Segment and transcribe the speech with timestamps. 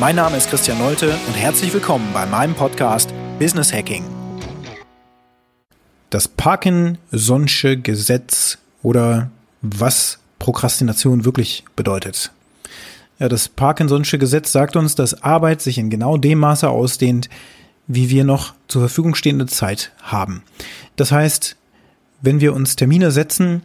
[0.00, 4.02] Mein Name ist Christian Nolte und herzlich willkommen bei meinem Podcast Business Hacking.
[6.08, 12.32] Das Parkinson'sche Gesetz oder was Prokrastination wirklich bedeutet.
[13.18, 17.28] Ja, das Parkinson'sche Gesetz sagt uns, dass Arbeit sich in genau dem Maße ausdehnt,
[17.86, 20.42] wie wir noch zur Verfügung stehende Zeit haben.
[20.96, 21.56] Das heißt,
[22.22, 23.60] wenn wir uns Termine setzen,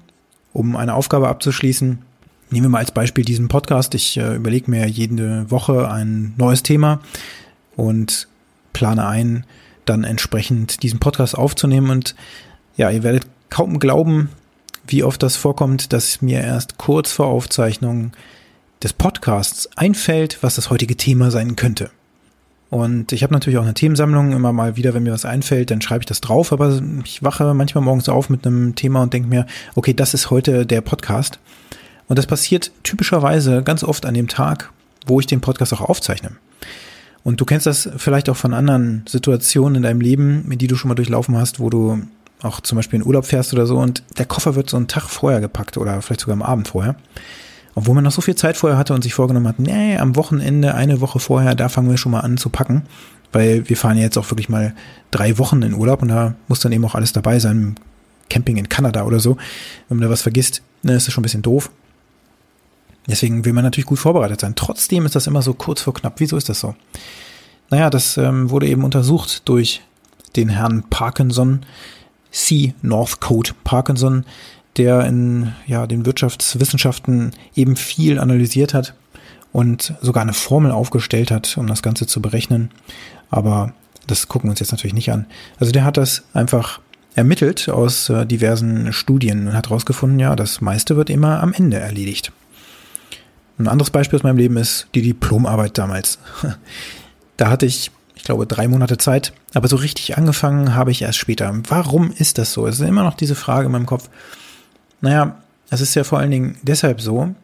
[0.52, 1.99] um eine Aufgabe abzuschließen,
[2.52, 3.95] Nehmen wir mal als Beispiel diesen Podcast.
[3.95, 6.99] Ich äh, überlege mir jede Woche ein neues Thema
[7.76, 8.27] und
[8.73, 9.45] plane ein,
[9.86, 11.89] dann entsprechend diesen Podcast aufzunehmen.
[11.89, 12.16] Und
[12.78, 14.30] ja, ihr werdet kaum glauben,
[14.88, 18.11] wie oft das vorkommt, dass mir erst kurz vor Aufzeichnung
[18.84, 21.89] des Podcasts einfällt, was das heutige Thema sein könnte.
[22.69, 25.81] Und ich habe natürlich auch eine Themensammlung, immer mal wieder, wenn mir was einfällt, dann
[25.81, 29.30] schreibe ich das drauf, aber ich wache manchmal morgens auf mit einem Thema und denke
[29.30, 31.39] mir, okay, das ist heute der Podcast.
[32.08, 34.72] Und das passiert typischerweise ganz oft an dem Tag,
[35.06, 36.31] wo ich den Podcast auch aufzeichne.
[37.23, 40.89] Und du kennst das vielleicht auch von anderen Situationen in deinem Leben, die du schon
[40.89, 42.03] mal durchlaufen hast, wo du
[42.44, 45.09] auch zum Beispiel in Urlaub fährst oder so und der Koffer wird so einen Tag
[45.09, 46.95] vorher gepackt oder vielleicht sogar am Abend vorher.
[47.73, 50.75] Obwohl man noch so viel Zeit vorher hatte und sich vorgenommen hat, nee, am Wochenende,
[50.75, 52.84] eine Woche vorher, da fangen wir schon mal an zu packen.
[53.34, 54.73] Weil wir fahren ja jetzt auch wirklich mal
[55.12, 57.75] drei Wochen in Urlaub und da muss dann eben auch alles dabei sein.
[58.30, 59.36] Camping in Kanada oder so.
[59.90, 61.69] Wenn man da was vergisst, ne, ist das schon ein bisschen doof.
[63.08, 64.56] Deswegen will man natürlich gut vorbereitet sein.
[64.56, 66.20] Trotzdem ist das immer so kurz vor knapp.
[66.20, 66.75] Wieso ist das so?
[67.70, 69.81] Naja, das ähm, wurde eben untersucht durch
[70.36, 71.62] den Herrn Parkinson,
[72.31, 72.73] C.
[72.81, 74.25] Northcote Parkinson,
[74.78, 78.94] der in ja, den Wirtschaftswissenschaften eben viel analysiert hat
[79.52, 82.72] und sogar eine Formel aufgestellt hat, um das Ganze zu berechnen.
[83.29, 83.74] Aber
[84.08, 85.25] das gucken wir uns jetzt natürlich nicht an.
[85.59, 86.79] Also der hat das einfach
[87.16, 91.79] ermittelt aus äh, diversen Studien und hat herausgefunden, ja, das meiste wird immer am Ende
[91.79, 92.34] erledigt.
[93.57, 96.19] Ein anderes Beispiel aus meinem Leben ist die Diplomarbeit damals.
[97.38, 101.17] Da hatte ich, ich glaube, drei Monate Zeit, aber so richtig angefangen habe ich erst
[101.17, 101.53] später.
[101.67, 102.66] Warum ist das so?
[102.66, 104.09] Es ist immer noch diese Frage in meinem Kopf.
[105.01, 105.35] Naja,
[105.69, 107.35] es ist ja vor allen Dingen deshalb so,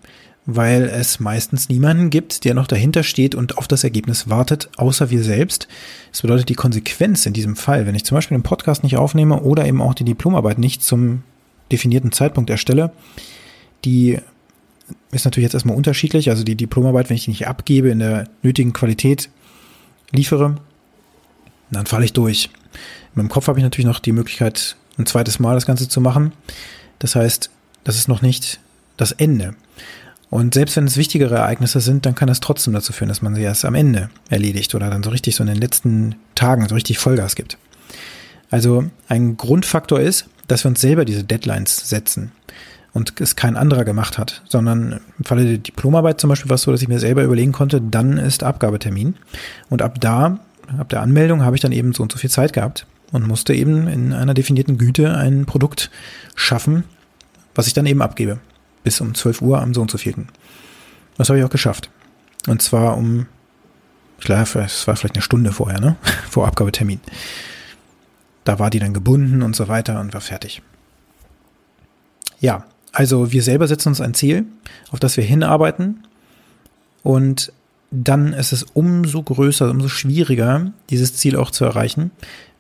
[0.46, 5.10] weil es meistens niemanden gibt, der noch dahinter steht und auf das Ergebnis wartet, außer
[5.10, 5.68] wir selbst.
[6.12, 9.42] Das bedeutet die Konsequenz in diesem Fall, wenn ich zum Beispiel den Podcast nicht aufnehme
[9.42, 11.24] oder eben auch die Diplomarbeit nicht zum
[11.72, 12.92] definierten Zeitpunkt erstelle,
[13.86, 14.20] die
[15.12, 16.30] ist natürlich jetzt erstmal unterschiedlich.
[16.30, 19.30] Also die Diplomarbeit, wenn ich die nicht abgebe, in der nötigen Qualität
[20.12, 20.56] liefere,
[21.72, 22.50] dann falle ich durch.
[22.74, 26.02] In meinem Kopf habe ich natürlich noch die Möglichkeit, ein zweites Mal das Ganze zu
[26.02, 26.34] machen.
[27.00, 27.50] Das heißt,
[27.84, 28.60] das ist noch nicht
[28.98, 29.56] das Ende.
[30.30, 33.36] Und selbst wenn es wichtigere Ereignisse sind, dann kann das trotzdem dazu führen, dass man
[33.36, 36.76] sie erst am Ende erledigt oder dann so richtig so in den letzten Tagen so
[36.76, 37.58] richtig Vollgas gibt.
[38.50, 42.32] Also ein Grundfaktor ist, dass wir uns selber diese Deadlines setzen
[42.94, 46.64] und es kein anderer gemacht hat, sondern im Falle der Diplomarbeit zum Beispiel war es
[46.64, 49.16] so, dass ich mir selber überlegen konnte, dann ist Abgabetermin.
[49.70, 50.40] Und ab da,
[50.78, 53.54] ab der Anmeldung, habe ich dann eben so und so viel Zeit gehabt und musste
[53.54, 55.90] eben in einer definierten Güte ein Produkt
[56.36, 56.84] schaffen,
[57.56, 58.40] was ich dann eben abgebe.
[58.84, 60.28] Bis um 12 Uhr am so und so vierten.
[61.18, 61.90] Das habe ich auch geschafft.
[62.48, 63.28] Und zwar um,
[64.20, 65.96] ich glaube, es war vielleicht eine Stunde vorher, ne?
[66.30, 67.00] Vor Abgabetermin.
[68.44, 70.64] Da war die dann gebunden und so weiter und war fertig.
[72.40, 74.46] Ja, also wir selber setzen uns ein Ziel,
[74.92, 76.04] auf das wir hinarbeiten
[77.04, 77.54] und
[77.92, 82.12] dann ist es umso größer, umso schwieriger, dieses Ziel auch zu erreichen,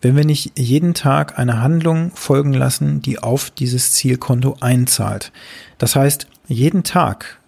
[0.01, 5.31] wenn wir nicht jeden Tag eine Handlung folgen lassen, die auf dieses Zielkonto einzahlt.
[5.77, 7.39] Das heißt, jeden Tag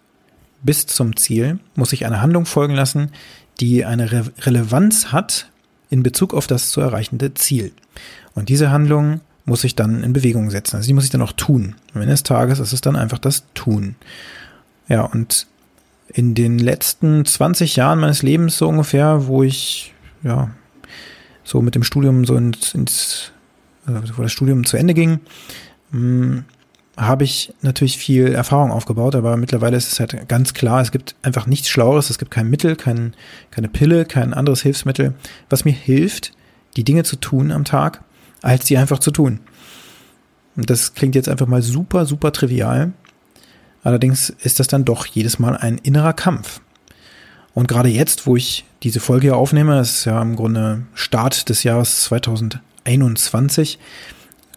[0.62, 3.12] bis zum Ziel muss ich eine Handlung folgen lassen,
[3.60, 5.50] die eine Re Relevanz hat
[5.90, 7.74] in Bezug auf das zu erreichende Ziel.
[8.34, 10.78] Und diese Handlung muss ich dann in Bewegung setzen.
[10.78, 11.76] Also die muss ich dann auch tun.
[11.94, 13.96] Am Ende des Tages ist es dann einfach das Tun.
[14.88, 15.48] Ja, und
[16.08, 19.94] in den letzten 20 Jahren meines Lebens so ungefähr, wo ich,
[20.24, 20.52] ja,
[21.44, 23.32] so mit dem Studium so ins, ins
[23.86, 25.20] also wo das Studium zu Ende ging,
[25.92, 26.46] hm,
[26.96, 31.16] habe ich natürlich viel Erfahrung aufgebaut, aber mittlerweile ist es halt ganz klar, es gibt
[31.24, 33.16] einfach nichts Schlaueres, es gibt kein Mittel, kein,
[33.50, 35.16] keine Pille, kein anderes Hilfsmittel,
[35.50, 36.34] was mir hilft,
[36.76, 38.04] die Dinge zu tun am Tag,
[38.44, 39.40] als sie einfach zu tun.
[40.56, 42.94] Und das klingt jetzt einfach mal super, super trivial.
[43.84, 46.62] Allerdings ist das dann doch jedes Mal ein innerer Kampf.
[47.56, 51.50] Und gerade jetzt, wo ich diese Folge hier aufnehme, das ist ja im Grunde Start
[51.50, 53.80] des Jahres 2021,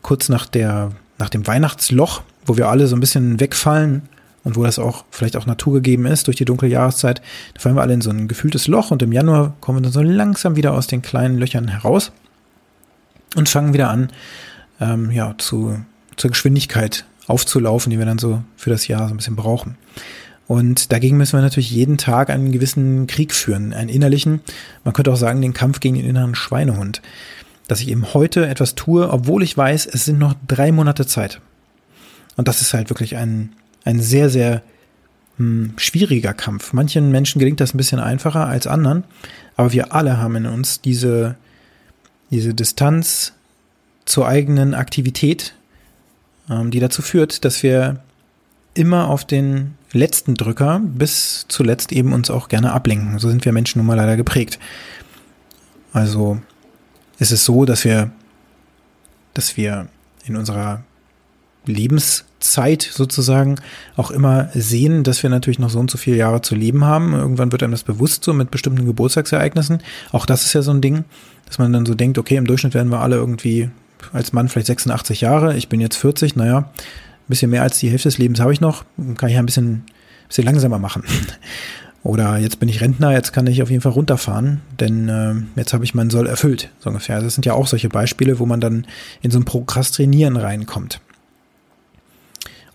[0.03, 4.03] kurz nach der, nach dem Weihnachtsloch, wo wir alle so ein bisschen wegfallen
[4.45, 7.21] und wo das auch vielleicht auch naturgegeben ist durch die dunkle Jahreszeit,
[7.55, 9.93] da fallen wir alle in so ein gefühltes Loch und im Januar kommen wir dann
[9.93, 12.13] so langsam wieder aus den kleinen Löchern heraus
[13.37, 14.09] und fangen wieder an,
[14.81, 15.79] ähm, ja, zu,
[16.17, 19.77] zur Geschwindigkeit aufzulaufen, die wir dann so für das Jahr so ein bisschen brauchen.
[20.47, 24.41] Und dagegen müssen wir natürlich jeden Tag einen gewissen Krieg führen, einen innerlichen,
[24.85, 27.03] man könnte auch sagen, den Kampf gegen den inneren Schweinehund.
[27.67, 31.41] Dass ich eben heute etwas tue, obwohl ich weiß, es sind noch drei Monate Zeit.
[32.37, 33.51] Und das ist halt wirklich ein,
[33.85, 34.63] ein sehr, sehr
[35.37, 36.73] hm, schwieriger Kampf.
[36.73, 39.03] Manchen Menschen gelingt das ein bisschen einfacher als anderen,
[39.57, 41.35] aber wir alle haben in uns diese,
[42.31, 43.33] diese Distanz
[44.05, 45.55] zur eigenen Aktivität,
[46.51, 48.01] ähm, die dazu führt, dass wir
[48.75, 53.19] immer auf den letzten Drücker bis zuletzt eben uns auch gerne ablenken.
[53.19, 54.59] So sind wir Menschen nun mal leider geprägt.
[55.93, 56.41] Also
[57.19, 58.11] ist es so, dass wir,
[59.35, 59.89] dass wir
[60.25, 60.85] in unserer
[61.65, 63.57] Lebenszeit sozusagen
[63.97, 67.15] auch immer sehen, dass wir natürlich noch so und so viele Jahre zu leben haben.
[67.15, 69.83] Irgendwann wird einem das bewusst so mit bestimmten Geburtstagsereignissen.
[70.13, 71.05] Auch das ist ja so ein Ding,
[71.47, 73.71] dass man dann so denkt, okay, im Durchschnitt werden wir alle irgendwie
[74.13, 77.91] als Mann vielleicht 86 Jahre, ich bin jetzt 40, naja, ein bisschen mehr als die
[77.91, 78.85] Hälfte des Lebens habe ich noch,
[79.17, 79.85] kann ich ein bisschen,
[80.29, 81.03] bisschen langsamer machen.
[82.03, 85.73] Oder jetzt bin ich Rentner, jetzt kann ich auf jeden Fall runterfahren, denn äh, jetzt
[85.73, 87.17] habe ich meinen Soll erfüllt, so ungefähr.
[87.17, 88.87] Also das sind ja auch solche Beispiele, wo man dann
[89.23, 91.01] in so ein Prokrastinieren reinkommt.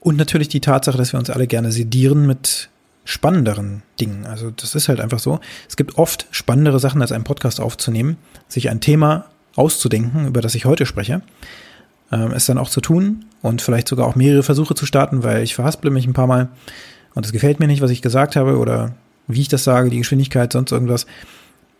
[0.02, 2.70] Und natürlich die Tatsache, dass wir uns alle gerne sedieren mit
[3.04, 4.26] spannenderen Dingen.
[4.26, 5.40] Also das ist halt einfach so.
[5.68, 8.18] Es gibt oft spannendere Sachen, als einen Podcast aufzunehmen,
[8.48, 9.26] sich ein Thema
[9.56, 11.22] auszudenken, über das ich heute spreche
[12.12, 15.44] ähm, es dann auch zu tun und vielleicht sogar auch mehrere Versuche zu starten, weil
[15.44, 16.50] ich verhasple mich ein paar Mal
[17.14, 18.94] und es gefällt mir nicht, was ich gesagt habe oder
[19.28, 21.06] wie ich das sage, die Geschwindigkeit, sonst irgendwas.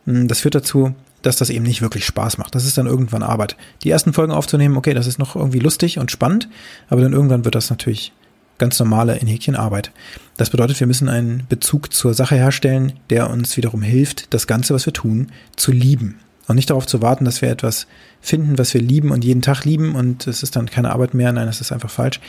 [0.06, 2.56] Hm, das führt dazu, dass das eben nicht wirklich Spaß macht.
[2.56, 3.56] Das ist dann irgendwann Arbeit.
[3.84, 6.50] Die ersten Folgen aufzunehmen, okay, das ist noch irgendwie lustig und spannend,
[6.90, 8.12] aber dann irgendwann wird das natürlich
[8.62, 9.92] ganz normale in Häkchen Arbeit.
[10.38, 14.76] Das bedeutet, wir müssen einen Bezug zur Sache herstellen, der uns wiederum hilft, das Ganze,
[14.76, 16.20] was wir tun, zu lieben.
[16.48, 17.88] Und nicht darauf zu warten, dass wir etwas
[18.22, 21.32] finden, was wir lieben und jeden Tag lieben und es ist dann keine Arbeit mehr.
[21.32, 22.20] Nein, das ist einfach falsch.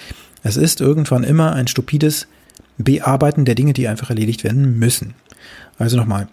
[0.43, 2.29] Es ist irgendwann immer ein stupides
[2.79, 5.15] Bearbeiten der Dinge, die einfach erledigt werden müssen.
[5.79, 6.29] Also nochmal.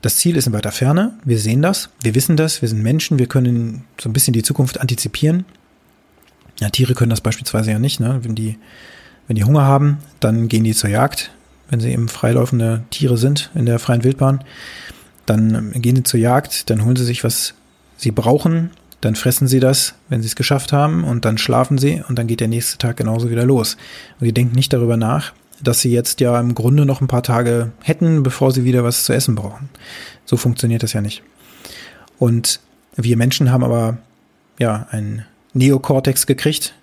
[0.00, 1.14] Das Ziel ist in weiter Ferne.
[1.24, 1.90] Wir sehen das.
[2.02, 2.62] Wir wissen das.
[2.62, 3.18] Wir sind Menschen.
[3.18, 5.44] Wir können so ein bisschen die Zukunft antizipieren.
[6.60, 7.98] Ja, Tiere können das beispielsweise ja nicht.
[7.98, 8.20] Ne?
[8.22, 8.56] Wenn, die,
[9.30, 11.30] wenn die Hunger haben, dann gehen die zur Jagd.
[11.68, 14.42] Wenn sie eben freilaufende Tiere sind in der freien Wildbahn.
[15.24, 17.54] Dann gehen sie zur Jagd, dann holen sie sich, was
[17.96, 22.02] sie brauchen, dann fressen sie das, wenn sie es geschafft haben, und dann schlafen sie
[22.08, 23.76] und dann geht der nächste Tag genauso wieder los.
[24.18, 27.22] Und sie denken nicht darüber nach, dass sie jetzt ja im Grunde noch ein paar
[27.22, 29.68] Tage hätten, bevor sie wieder was zu essen brauchen.
[30.24, 31.22] So funktioniert das ja nicht.
[32.18, 32.58] Und
[32.96, 33.98] wir Menschen haben aber
[34.58, 35.24] ja ein
[35.54, 36.74] Neokortex gekriegt,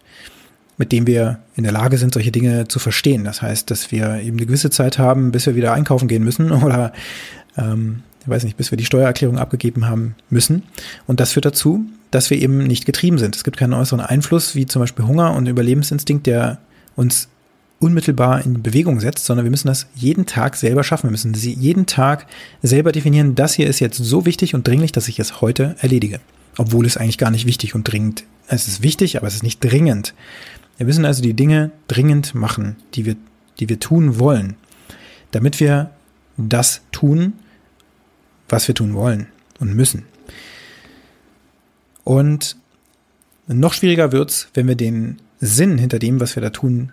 [0.78, 3.24] mit dem wir in der Lage sind, solche Dinge zu verstehen.
[3.24, 6.52] Das heißt, dass wir eben eine gewisse Zeit haben, bis wir wieder einkaufen gehen müssen
[6.64, 6.94] oder
[7.58, 10.64] ähm, ich weiß nicht, bis wir die Steuererklärung abgegeben haben müssen.
[11.06, 13.36] Und das führt dazu, dass wir eben nicht getrieben sind.
[13.36, 16.58] Es gibt keinen äußeren Einfluss, wie zum Beispiel Hunger und Überlebensinstinkt, der
[16.98, 17.30] uns
[17.80, 21.08] unmittelbar in Bewegung setzt, sondern wir müssen das jeden Tag selber schaffen.
[21.08, 22.26] Wir müssen sie jeden Tag
[22.62, 26.20] selber definieren, das hier ist jetzt so wichtig und dringlich, dass ich es heute erledige.
[26.58, 28.24] Obwohl es eigentlich gar nicht wichtig und dringend.
[28.48, 30.14] Es ist wichtig, aber es ist nicht dringend.
[30.78, 33.16] Wir müssen also die Dinge dringend machen, die wir,
[33.60, 34.56] die wir tun wollen,
[35.32, 35.92] damit wir
[36.38, 37.34] das tun,
[38.48, 39.28] was wir tun wollen
[39.60, 40.04] und müssen.
[42.04, 42.56] Und
[43.48, 46.92] noch schwieriger wird's, wenn wir den Sinn hinter dem, was wir da tun,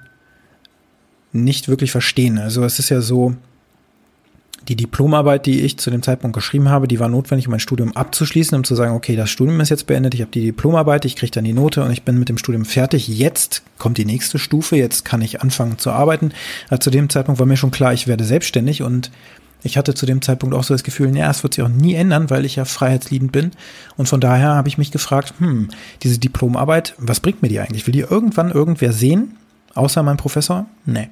[1.32, 2.38] nicht wirklich verstehen.
[2.38, 3.34] Also es ist ja so,
[4.68, 7.94] die Diplomarbeit, die ich zu dem Zeitpunkt geschrieben habe, die war notwendig, um mein Studium
[7.94, 11.16] abzuschließen, um zu sagen, okay, das Studium ist jetzt beendet, ich habe die Diplomarbeit, ich
[11.16, 13.08] kriege dann die Note und ich bin mit dem Studium fertig.
[13.08, 16.32] Jetzt kommt die nächste Stufe, jetzt kann ich anfangen zu arbeiten.
[16.68, 19.10] Also zu dem Zeitpunkt war mir schon klar, ich werde selbstständig und
[19.62, 21.94] ich hatte zu dem Zeitpunkt auch so das Gefühl, ja, es wird sich auch nie
[21.94, 23.52] ändern, weil ich ja freiheitsliebend bin.
[23.96, 25.68] Und von daher habe ich mich gefragt, hm,
[26.02, 27.86] diese Diplomarbeit, was bringt mir die eigentlich?
[27.86, 29.36] Will die irgendwann irgendwer sehen?
[29.74, 30.66] Außer mein Professor?
[30.84, 31.08] Nee.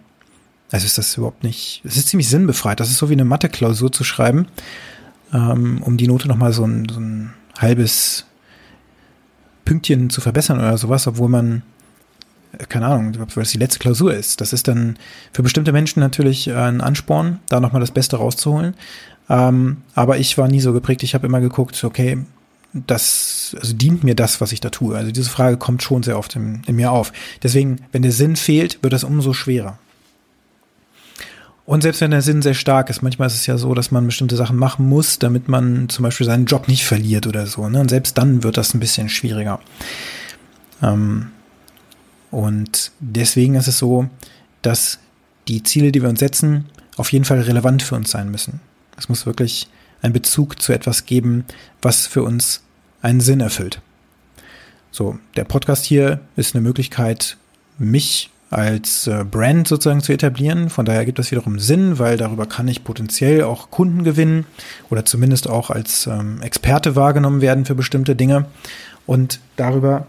[0.73, 2.81] Also ist das überhaupt nicht, es ist ziemlich sinnbefreit.
[2.81, 4.49] Das ist so wie eine Mathe-Klausur zu schreiben,
[5.33, 8.25] ähm, um die Note nochmal so ein, so ein halbes
[9.65, 11.63] Pünktchen zu verbessern oder sowas, obwohl man
[12.69, 14.41] keine Ahnung, weil es die letzte Klausur ist.
[14.41, 14.99] Das ist dann
[15.33, 18.75] für bestimmte Menschen natürlich äh, ein Ansporn, da nochmal das Beste rauszuholen.
[19.29, 21.03] Ähm, aber ich war nie so geprägt.
[21.03, 22.19] Ich habe immer geguckt, okay,
[22.75, 24.97] das, also dient mir das, was ich da tue?
[24.97, 27.13] Also diese Frage kommt schon sehr oft in, in mir auf.
[27.43, 29.79] Deswegen, wenn der Sinn fehlt, wird das umso schwerer.
[31.65, 34.07] Und selbst wenn der Sinn sehr stark ist, manchmal ist es ja so, dass man
[34.07, 37.69] bestimmte Sachen machen muss, damit man zum Beispiel seinen Job nicht verliert oder so.
[37.69, 37.81] Ne?
[37.81, 39.61] Und selbst dann wird das ein bisschen schwieriger.
[40.83, 41.31] Ähm,
[42.33, 44.09] und deswegen ist es so,
[44.63, 44.99] dass
[45.49, 46.67] die Ziele, die wir uns setzen,
[46.97, 48.61] auf jeden Fall relevant für uns sein müssen.
[48.97, 49.69] Es muss wirklich
[50.03, 51.45] einen Bezug zu etwas geben,
[51.81, 52.63] was für uns
[53.03, 53.81] einen Sinn erfüllt.
[54.91, 57.37] So, der Podcast hier ist eine Möglichkeit,
[57.79, 60.69] mich als äh, Brand sozusagen zu etablieren.
[60.69, 64.47] Von daher gibt es wiederum Sinn, weil darüber kann ich potenziell auch Kunden gewinnen
[64.91, 68.47] oder zumindest auch als ähm, Experte wahrgenommen werden für bestimmte Dinge.
[69.07, 70.07] Und darüber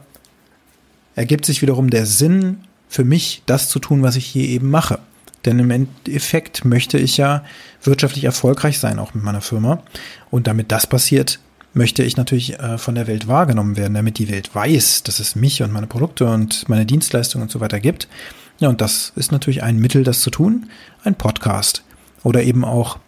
[1.15, 2.59] ergibt sich wiederum der Sinn
[2.89, 4.99] für mich, das zu tun, was ich hier eben mache.
[5.45, 7.43] Denn im Endeffekt möchte ich ja
[7.83, 9.83] wirtschaftlich erfolgreich sein, auch mit meiner Firma.
[10.31, 11.39] Und damit das passiert,
[11.73, 15.35] möchte ich natürlich äh, von der Welt wahrgenommen werden, damit die Welt weiß, dass es
[15.35, 18.07] mich und meine Produkte und meine Dienstleistungen und so weiter gibt.
[18.59, 20.69] Ja, und das ist natürlich ein Mittel, das zu tun,
[21.03, 21.83] ein Podcast
[22.23, 22.99] oder eben auch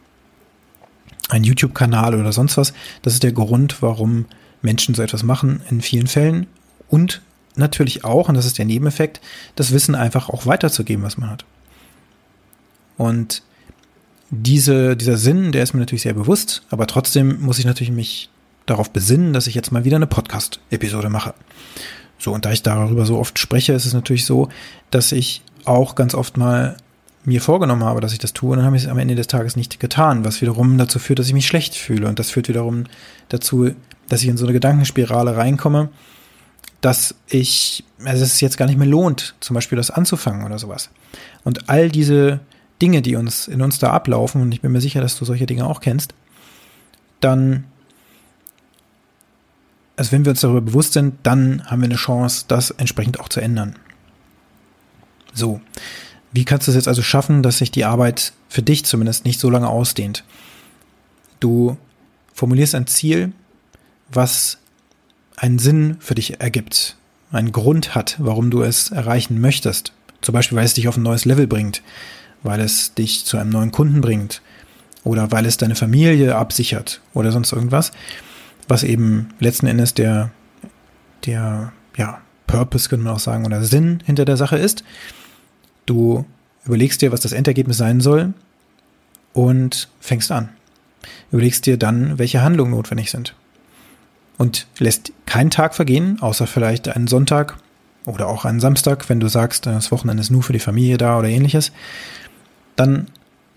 [1.30, 2.74] ein YouTube-Kanal oder sonst was.
[3.02, 4.26] Das ist der Grund, warum
[4.62, 6.48] Menschen so etwas machen in vielen Fällen
[6.90, 7.22] und
[7.56, 9.22] natürlich auch, und das ist der Nebeneffekt,
[9.56, 11.46] das Wissen einfach auch weiterzugeben, was man hat.
[12.98, 13.44] Und
[14.30, 18.30] diese, dieser Sinn, der ist mir natürlich sehr bewusst, aber trotzdem muss ich natürlich mich
[18.66, 21.34] darauf besinnen, dass ich jetzt mal wieder eine Podcast-Episode mache.
[22.18, 24.50] So, und da ich darüber so oft spreche, ist es natürlich so,
[24.90, 26.78] dass ich auch ganz oft mal
[27.26, 29.28] mir vorgenommen habe, dass ich das tue, und dann habe ich es am Ende des
[29.28, 32.08] Tages nicht getan, was wiederum dazu führt, dass ich mich schlecht fühle.
[32.08, 32.84] Und das führt wiederum
[33.30, 33.72] dazu,
[34.08, 35.90] dass ich in so eine Gedankenspirale reinkomme,
[36.82, 40.92] dass ich, also es jetzt gar nicht mehr lohnt, zum Beispiel das anzufangen oder sowas.
[41.44, 42.42] Und all diese
[42.82, 45.48] Dinge, die uns in uns da ablaufen, und ich bin mir sicher, dass du solche
[45.48, 46.14] Dinge auch kennst,
[47.22, 47.64] dann
[49.98, 53.30] also wenn wir uns darüber bewusst sind, dann haben wir eine Chance, das entsprechend auch
[53.30, 53.76] zu ändern.
[55.34, 55.62] So,
[56.32, 59.40] wie kannst du es jetzt also schaffen, dass sich die Arbeit für dich zumindest nicht
[59.40, 60.24] so lange ausdehnt?
[61.40, 61.78] Du
[62.34, 63.32] formulierst ein Ziel,
[64.10, 64.58] was
[65.38, 66.98] einen Sinn für dich ergibt,
[67.32, 69.94] einen Grund hat, warum du es erreichen möchtest.
[70.22, 71.82] Zum Beispiel, weil es dich auf ein neues Level bringt,
[72.44, 74.42] weil es dich zu einem neuen Kunden bringt
[75.04, 77.92] oder weil es deine Familie absichert oder sonst irgendwas
[78.68, 80.32] was eben letzten Endes der,
[81.26, 84.84] der, ja, Purpose, könnte man auch sagen, oder Sinn hinter der Sache ist.
[85.86, 86.26] Du
[86.66, 88.34] überlegst dir, was das Endergebnis sein soll
[89.34, 90.50] und fängst an.
[91.32, 93.36] Überlegst dir dann, welche Handlungen notwendig sind.
[94.38, 97.58] Und lässt keinen Tag vergehen, außer vielleicht einen Sonntag
[98.06, 101.18] oder auch einen Samstag, wenn du sagst, das Wochenende ist nur für die Familie da
[101.18, 101.72] oder ähnliches.
[102.76, 103.08] Dann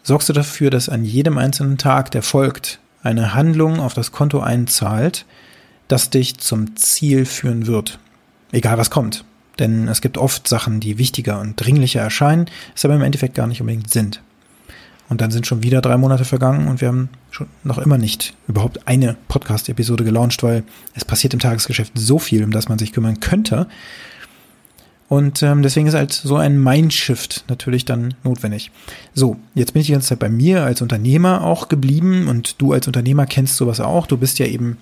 [0.02, 4.40] sorgst du dafür, dass an jedem einzelnen Tag, der folgt, eine Handlung auf das Konto
[4.40, 5.24] einzahlt,
[5.88, 7.98] das dich zum Ziel führen wird.
[8.52, 9.24] Egal was kommt.
[9.58, 13.46] Denn es gibt oft Sachen, die wichtiger und dringlicher erscheinen, es aber im Endeffekt gar
[13.46, 14.22] nicht unbedingt sind.
[15.08, 18.34] Und dann sind schon wieder drei Monate vergangen und wir haben schon noch immer nicht
[18.46, 20.64] überhaupt eine Podcast-Episode gelauncht, weil
[20.94, 23.68] es passiert im Tagesgeschäft so viel, um das man sich kümmern könnte.
[25.08, 28.70] Und ähm, deswegen ist halt so ein Mindshift natürlich dann notwendig.
[29.14, 32.72] So, jetzt bin ich die ganze Zeit bei mir als Unternehmer auch geblieben und du
[32.74, 34.06] als Unternehmer kennst sowas auch.
[34.06, 34.76] Du bist ja eben,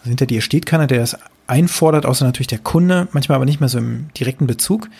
[0.00, 3.60] also hinter dir steht keiner, der das einfordert, außer natürlich der Kunde, manchmal aber nicht
[3.60, 4.90] mehr so im direkten Bezug.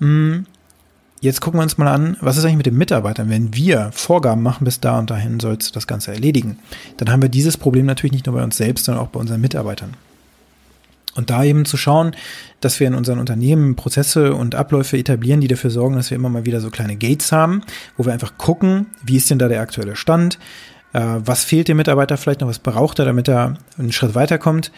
[0.00, 0.44] Hm,
[1.22, 3.30] jetzt gucken wir uns mal an, was ist eigentlich mit den Mitarbeitern?
[3.30, 6.58] Wenn wir Vorgaben machen, bis da und dahin sollst du das Ganze erledigen,
[6.98, 9.40] dann haben wir dieses Problem natürlich nicht nur bei uns selbst, sondern auch bei unseren
[9.40, 9.94] Mitarbeitern.
[11.20, 12.16] Und da eben zu schauen,
[12.60, 16.30] dass wir in unseren Unternehmen Prozesse und Abläufe etablieren, die dafür sorgen, dass wir immer
[16.30, 17.60] mal wieder so kleine Gates haben,
[17.98, 20.38] wo wir einfach gucken, wie ist denn da der aktuelle Stand,
[20.94, 24.72] äh, was fehlt dem Mitarbeiter vielleicht noch, was braucht er, damit er einen Schritt weiterkommt,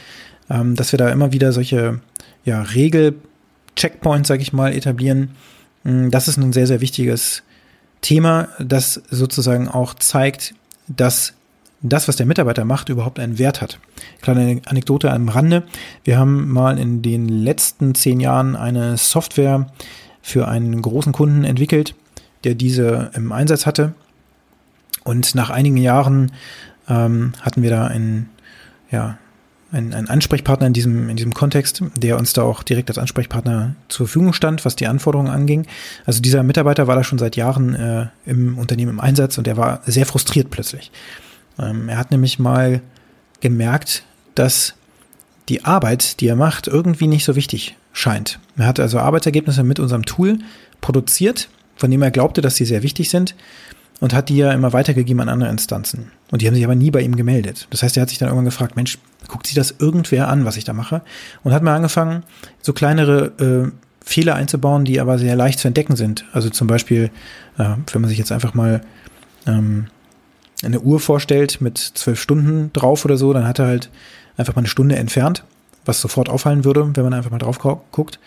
[0.51, 2.01] ähm, dass wir da immer wieder solche
[2.45, 5.37] ja, Regel-Checkpoints, sag ich mal, etablieren.
[5.85, 7.45] Mm, das ist ein sehr, sehr wichtiges
[8.01, 10.57] Thema, das sozusagen auch zeigt,
[10.89, 11.35] dass
[11.83, 13.79] das, was der Mitarbeiter macht, überhaupt einen Wert hat.
[14.21, 15.65] Kleine Anekdote am Rande.
[16.05, 19.67] Wir haben mal in den letzten zehn Jahren eine Software
[20.23, 21.95] für einen großen Kunden entwickelt,
[22.45, 23.95] der diese im Einsatz hatte.
[25.05, 26.33] Und nach einigen Jahren
[26.89, 28.31] ähm, hatten wir da einen,
[28.91, 29.19] ja,
[29.73, 33.75] einen, einen Ansprechpartner in diesem, in diesem Kontext, der uns da auch direkt als Ansprechpartner
[33.89, 35.67] zur Verfügung stand, was die Anforderungen anging.
[36.05, 39.57] Also dieser Mitarbeiter war da schon seit Jahren äh, im Unternehmen im Einsatz und er
[39.57, 40.93] war sehr frustriert plötzlich.
[41.59, 42.81] Ähm, er hat nämlich mal
[43.41, 44.05] gemerkt,
[44.35, 44.75] dass
[45.49, 48.39] die Arbeit, die er macht, irgendwie nicht so wichtig scheint.
[48.57, 50.39] Er hat also Arbeitsergebnisse mit unserem Tool
[50.81, 53.35] produziert, von dem er glaubte, dass sie sehr wichtig sind
[54.01, 56.11] und hat die ja immer weitergegeben an andere Instanzen.
[56.31, 57.67] Und die haben sich aber nie bei ihm gemeldet.
[57.71, 60.57] Das heißt, er hat sich dann irgendwann gefragt, Mensch, guckt sich das irgendwer an, was
[60.57, 61.03] ich da mache?
[61.43, 62.23] Und hat mal angefangen,
[62.61, 63.73] so kleinere
[64.05, 66.25] Fehler einzubauen, die aber sehr leicht zu entdecken sind.
[66.33, 67.11] Also zum Beispiel,
[67.59, 68.81] äh, wenn man sich jetzt einfach mal
[69.47, 69.87] ähm,
[70.63, 73.91] eine Uhr vorstellt mit zwölf Stunden drauf oder so, dann hat er halt
[74.37, 75.45] einfach mal eine Stunde entfernt,
[75.85, 78.19] was sofort auffallen würde, wenn man einfach mal drauf guckt.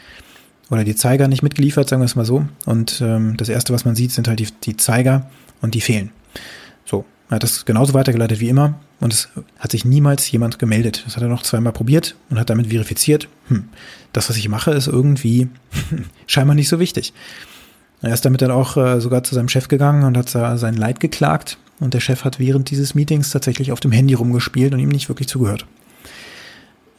[0.70, 2.46] Oder die Zeiger nicht mitgeliefert, sagen wir es mal so.
[2.66, 5.30] Und ähm, das Erste, was man sieht, sind halt die, die Zeiger
[5.62, 6.12] und die fehlen.
[6.86, 11.04] So, er hat das genauso weitergeleitet wie immer und es hat sich niemals jemand gemeldet.
[11.06, 13.66] Das hat er noch zweimal probiert und hat damit verifiziert, hm,
[14.14, 15.50] das, was ich mache, ist irgendwie
[16.28, 17.14] scheinbar nicht so wichtig.
[18.06, 21.00] Er ist damit dann auch äh, sogar zu seinem Chef gegangen und hat sein Leid
[21.00, 24.90] geklagt und der Chef hat während dieses Meetings tatsächlich auf dem Handy rumgespielt und ihm
[24.90, 25.66] nicht wirklich zugehört.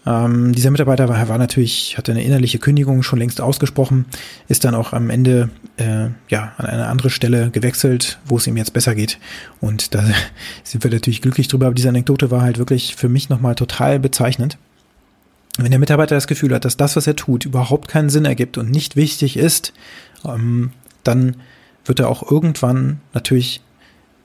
[0.06, 4.04] Ähm, dieser Mitarbeiter war, war, natürlich, hatte eine innerliche Kündigung schon längst ausgesprochen,
[4.46, 8.56] ist dann auch am Ende äh, ja an eine andere Stelle gewechselt, wo es ihm
[8.56, 9.18] jetzt besser geht.
[9.60, 10.04] Und da
[10.62, 11.66] sind wir natürlich glücklich drüber.
[11.66, 14.58] Aber diese Anekdote war halt wirklich für mich nochmal total bezeichnend.
[15.58, 18.58] Wenn der Mitarbeiter das Gefühl hat, dass das, was er tut, überhaupt keinen Sinn ergibt
[18.58, 19.72] und nicht wichtig ist,
[20.24, 20.70] ähm,
[21.06, 21.36] dann
[21.84, 23.62] wird er auch irgendwann natürlich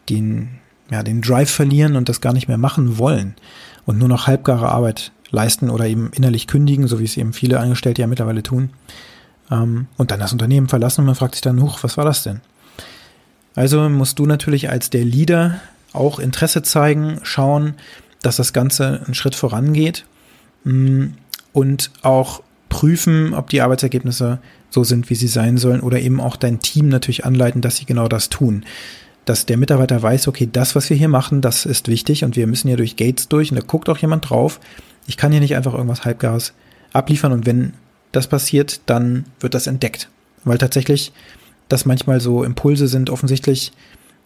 [0.09, 0.59] den,
[0.89, 3.35] ja, den Drive verlieren und das gar nicht mehr machen wollen
[3.85, 7.59] und nur noch halbgare Arbeit leisten oder eben innerlich kündigen, so wie es eben viele
[7.59, 8.71] Angestellte ja mittlerweile tun,
[9.49, 12.23] ähm, und dann das Unternehmen verlassen und man fragt sich dann, huch, was war das
[12.23, 12.41] denn?
[13.55, 15.59] Also musst du natürlich als der Leader
[15.93, 17.75] auch Interesse zeigen, schauen,
[18.21, 20.05] dass das Ganze einen Schritt vorangeht
[20.63, 21.07] mm,
[21.51, 24.39] und auch prüfen, ob die Arbeitsergebnisse
[24.71, 27.85] so sind, wie sie sein sollen oder eben auch dein Team natürlich anleiten, dass sie
[27.85, 28.65] genau das tun
[29.25, 32.47] dass der Mitarbeiter weiß, okay, das, was wir hier machen, das ist wichtig und wir
[32.47, 34.59] müssen hier durch Gates durch und da guckt auch jemand drauf.
[35.07, 36.53] Ich kann hier nicht einfach irgendwas Halbgares
[36.91, 37.73] abliefern und wenn
[38.11, 40.09] das passiert, dann wird das entdeckt.
[40.43, 41.13] Weil tatsächlich
[41.69, 43.71] das manchmal so Impulse sind, offensichtlich,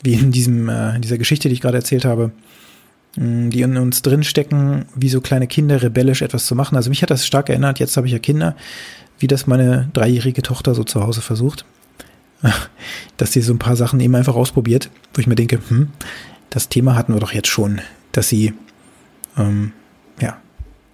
[0.02, 2.32] wie in diesem, äh, dieser Geschichte, die ich gerade erzählt habe,
[3.18, 6.76] die in uns drinstecken, wie so kleine Kinder rebellisch etwas zu machen.
[6.76, 8.56] Also mich hat das stark erinnert, jetzt habe ich ja Kinder,
[9.20, 11.66] wie das meine dreijährige Tochter so zu Hause versucht.
[13.18, 15.90] dass sie so ein paar Sachen eben einfach ausprobiert, wo ich mir denke, hm,
[16.50, 17.82] das Thema hatten wir doch jetzt schon,
[18.12, 18.54] dass sie
[19.38, 19.72] ähm,
[20.22, 20.38] ja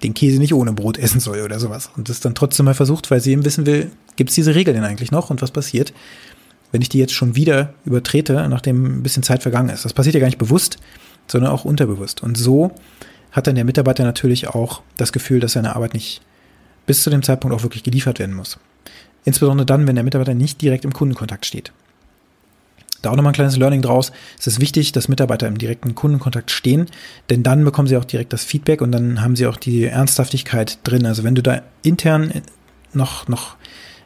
[0.04, 1.92] den Käse nicht ohne Brot essen soll oder sowas.
[1.96, 4.76] Und das dann trotzdem mal versucht, weil sie eben wissen will, gibt es diese Regeln
[4.76, 5.94] denn eigentlich noch und was passiert,
[6.72, 9.86] wenn ich die jetzt schon wieder übertrete, nachdem ein bisschen Zeit vergangen ist.
[9.86, 10.78] Das passiert ja gar nicht bewusst,
[11.28, 12.24] sondern auch unterbewusst.
[12.24, 12.72] Und so
[13.32, 16.22] hat dann der Mitarbeiter natürlich auch das Gefühl, dass seine Arbeit nicht
[16.86, 18.60] bis zu dem Zeitpunkt auch wirklich geliefert werden muss.
[19.24, 21.72] Insbesondere dann, wenn der Mitarbeiter nicht direkt im Kundenkontakt steht.
[23.02, 24.12] Da auch nochmal ein kleines Learning draus.
[24.40, 26.88] Es ist wichtig, dass Mitarbeiter im direkten Kundenkontakt stehen,
[27.30, 30.80] denn dann bekommen sie auch direkt das Feedback und dann haben sie auch die Ernsthaftigkeit
[30.84, 31.06] drin.
[31.06, 32.32] Also wenn du da intern
[32.94, 33.56] noch, noch,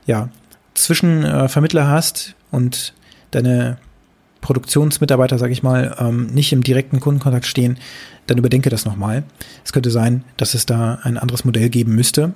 [0.05, 0.29] ja,
[0.75, 2.93] Zwischenvermittler hast und
[3.31, 3.77] deine
[4.41, 7.77] Produktionsmitarbeiter, sage ich mal, ähm, nicht im direkten Kundenkontakt stehen,
[8.27, 9.23] dann überdenke das nochmal.
[9.63, 12.33] Es könnte sein, dass es da ein anderes Modell geben müsste,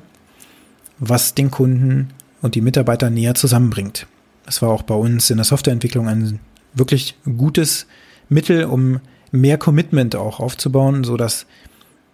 [1.00, 2.10] was den Kunden
[2.42, 4.08] und die Mitarbeiter näher zusammenbringt.
[4.46, 6.40] Das war auch bei uns in der Softwareentwicklung ein
[6.74, 7.88] wirklich gutes
[8.30, 9.00] Mittel, um
[9.32, 11.46] mehr Commitment auch aufzubauen, so dass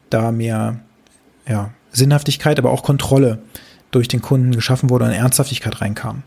[0.09, 0.79] da mehr
[1.47, 3.39] ja, Sinnhaftigkeit, aber auch Kontrolle
[3.91, 6.23] durch den Kunden geschaffen wurde und Ernsthaftigkeit reinkam.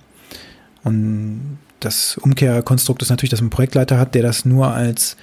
[0.85, 5.17] Und das Umkehrkonstrukt ist natürlich, dass man einen Projektleiter hat, der das nur als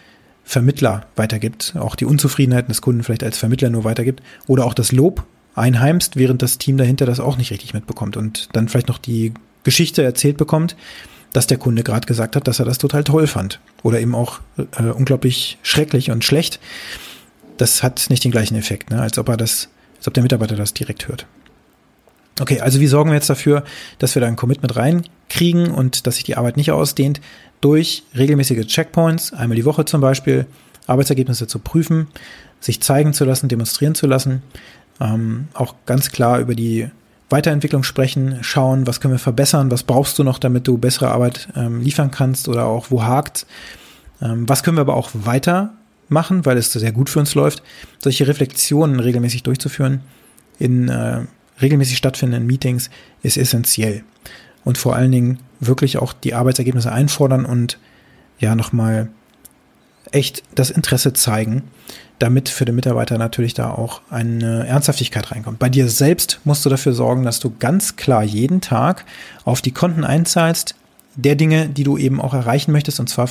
[0.43, 4.91] Vermittler weitergibt, auch die Unzufriedenheiten des Kunden vielleicht als Vermittler nur weitergibt oder auch das
[4.91, 8.97] Lob einheimst, während das Team dahinter das auch nicht richtig mitbekommt und dann vielleicht noch
[8.97, 10.75] die Geschichte erzählt bekommt,
[11.33, 14.39] dass der Kunde gerade gesagt hat, dass er das total toll fand oder eben auch
[14.57, 16.59] äh, unglaublich schrecklich und schlecht.
[17.57, 20.55] Das hat nicht den gleichen Effekt, ne, als ob er das, als ob der Mitarbeiter
[20.55, 21.25] das direkt hört.
[22.39, 23.63] Okay, also wie sorgen wir jetzt dafür,
[23.97, 27.21] dass wir da ein Commitment reinkriegen und dass sich die Arbeit nicht ausdehnt?
[27.61, 30.45] Durch regelmäßige Checkpoints, einmal die Woche zum Beispiel,
[30.85, 32.07] Arbeitsergebnisse zu prüfen,
[32.59, 34.41] sich zeigen zu lassen, demonstrieren zu lassen,
[34.99, 36.89] ähm, auch ganz klar über die
[37.29, 41.49] Weiterentwicklung sprechen, schauen, was können wir verbessern, was brauchst du noch, damit du bessere Arbeit
[41.55, 43.45] ähm, liefern kannst oder auch wo hakt.
[44.21, 47.63] Ähm, was können wir aber auch weitermachen, weil es sehr gut für uns läuft.
[47.99, 50.01] Solche Reflexionen regelmäßig durchzuführen
[50.59, 51.21] in äh,
[51.61, 52.89] regelmäßig stattfindenden Meetings
[53.23, 54.03] ist essentiell.
[54.63, 57.79] Und vor allen Dingen wirklich auch die Arbeitsergebnisse einfordern und
[58.39, 59.09] ja nochmal
[60.11, 61.63] echt das Interesse zeigen
[62.19, 65.59] damit für den Mitarbeiter natürlich da auch eine Ernsthaftigkeit reinkommt.
[65.59, 69.05] Bei dir selbst musst du dafür sorgen, dass du ganz klar jeden Tag
[69.43, 70.75] auf die Konten einzahlst,
[71.15, 73.29] der Dinge, die du eben auch erreichen möchtest, und zwar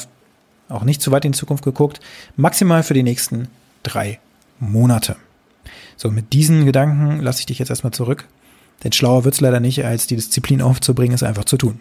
[0.69, 2.01] auch nicht zu weit in die Zukunft geguckt,
[2.37, 3.49] maximal für die nächsten
[3.83, 4.19] drei
[4.59, 5.17] Monate.
[5.97, 8.27] So, mit diesen Gedanken lasse ich dich jetzt erstmal zurück,
[8.83, 11.81] denn schlauer wird es leider nicht, als die Disziplin aufzubringen, es einfach zu tun.